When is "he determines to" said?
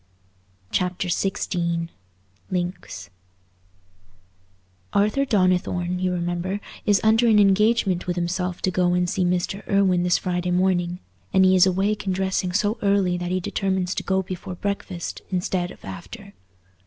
13.29-14.01